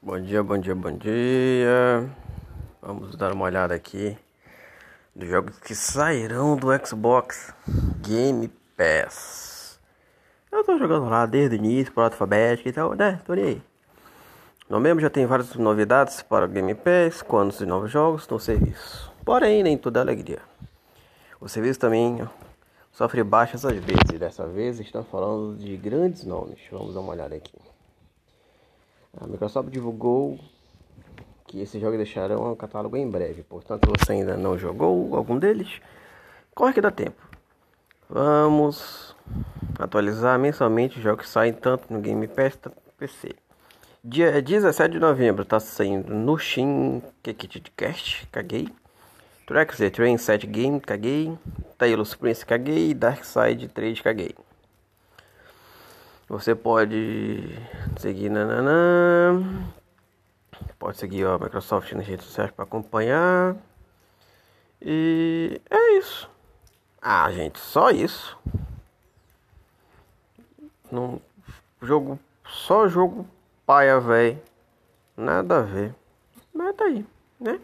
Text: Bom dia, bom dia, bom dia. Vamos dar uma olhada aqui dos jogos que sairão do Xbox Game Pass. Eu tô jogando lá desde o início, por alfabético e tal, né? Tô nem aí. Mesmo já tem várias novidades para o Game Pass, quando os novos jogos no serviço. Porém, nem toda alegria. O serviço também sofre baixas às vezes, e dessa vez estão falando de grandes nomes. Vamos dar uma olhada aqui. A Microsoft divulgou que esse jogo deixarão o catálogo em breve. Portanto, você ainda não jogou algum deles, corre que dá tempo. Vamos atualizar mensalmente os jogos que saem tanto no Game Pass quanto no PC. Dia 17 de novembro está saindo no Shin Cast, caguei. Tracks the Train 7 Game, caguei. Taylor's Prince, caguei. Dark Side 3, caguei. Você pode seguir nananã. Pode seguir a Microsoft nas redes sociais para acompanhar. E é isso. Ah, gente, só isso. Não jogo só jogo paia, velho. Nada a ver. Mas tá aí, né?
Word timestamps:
Bom 0.00 0.20
dia, 0.20 0.44
bom 0.44 0.56
dia, 0.56 0.76
bom 0.76 0.92
dia. 0.92 2.08
Vamos 2.80 3.16
dar 3.16 3.32
uma 3.32 3.46
olhada 3.46 3.74
aqui 3.74 4.16
dos 5.12 5.28
jogos 5.28 5.58
que 5.58 5.74
sairão 5.74 6.56
do 6.56 6.68
Xbox 6.86 7.52
Game 8.00 8.46
Pass. 8.76 9.80
Eu 10.52 10.62
tô 10.62 10.78
jogando 10.78 11.08
lá 11.08 11.26
desde 11.26 11.56
o 11.56 11.58
início, 11.58 11.92
por 11.92 12.04
alfabético 12.04 12.68
e 12.68 12.72
tal, 12.72 12.94
né? 12.94 13.20
Tô 13.26 13.34
nem 13.34 13.44
aí. 13.44 13.62
Mesmo 14.70 15.00
já 15.00 15.10
tem 15.10 15.26
várias 15.26 15.52
novidades 15.56 16.22
para 16.22 16.44
o 16.44 16.48
Game 16.48 16.76
Pass, 16.76 17.20
quando 17.20 17.50
os 17.50 17.60
novos 17.62 17.90
jogos 17.90 18.28
no 18.28 18.38
serviço. 18.38 19.12
Porém, 19.24 19.64
nem 19.64 19.76
toda 19.76 20.00
alegria. 20.00 20.40
O 21.40 21.48
serviço 21.48 21.80
também 21.80 22.24
sofre 22.92 23.24
baixas 23.24 23.64
às 23.64 23.74
vezes, 23.74 24.12
e 24.14 24.18
dessa 24.18 24.46
vez 24.46 24.78
estão 24.78 25.02
falando 25.02 25.56
de 25.58 25.76
grandes 25.76 26.22
nomes. 26.22 26.60
Vamos 26.70 26.94
dar 26.94 27.00
uma 27.00 27.10
olhada 27.10 27.34
aqui. 27.34 27.58
A 29.16 29.26
Microsoft 29.26 29.70
divulgou 29.70 30.38
que 31.46 31.60
esse 31.60 31.80
jogo 31.80 31.96
deixarão 31.96 32.52
o 32.52 32.56
catálogo 32.56 32.96
em 32.96 33.08
breve. 33.08 33.42
Portanto, 33.42 33.90
você 33.96 34.12
ainda 34.12 34.36
não 34.36 34.58
jogou 34.58 35.16
algum 35.16 35.38
deles, 35.38 35.80
corre 36.54 36.74
que 36.74 36.80
dá 36.80 36.90
tempo. 36.90 37.28
Vamos 38.08 39.14
atualizar 39.78 40.38
mensalmente 40.38 40.96
os 40.96 41.02
jogos 41.02 41.26
que 41.26 41.30
saem 41.30 41.52
tanto 41.52 41.92
no 41.92 42.00
Game 42.00 42.26
Pass 42.26 42.56
quanto 42.56 42.76
no 42.86 42.92
PC. 42.96 43.34
Dia 44.02 44.40
17 44.40 44.92
de 44.92 44.98
novembro 44.98 45.42
está 45.42 45.60
saindo 45.60 46.14
no 46.14 46.38
Shin 46.38 47.02
Cast, 47.76 48.26
caguei. 48.28 48.68
Tracks 49.46 49.78
the 49.78 49.90
Train 49.90 50.16
7 50.16 50.46
Game, 50.46 50.80
caguei. 50.80 51.36
Taylor's 51.76 52.14
Prince, 52.14 52.44
caguei. 52.44 52.94
Dark 52.94 53.24
Side 53.24 53.68
3, 53.68 54.00
caguei. 54.00 54.34
Você 56.28 56.54
pode 56.54 57.58
seguir 57.98 58.30
nananã. 58.30 59.42
Pode 60.78 60.96
seguir 60.96 61.26
a 61.26 61.38
Microsoft 61.38 61.92
nas 61.92 62.06
redes 62.06 62.26
sociais 62.26 62.50
para 62.50 62.64
acompanhar. 62.64 63.56
E 64.80 65.60
é 65.68 65.98
isso. 65.98 66.30
Ah, 67.02 67.30
gente, 67.32 67.58
só 67.58 67.90
isso. 67.90 68.38
Não 70.90 71.20
jogo 71.82 72.18
só 72.46 72.88
jogo 72.88 73.26
paia, 73.66 74.00
velho. 74.00 74.40
Nada 75.16 75.58
a 75.58 75.62
ver. 75.62 75.94
Mas 76.54 76.74
tá 76.76 76.84
aí, 76.84 77.04
né? 77.38 77.60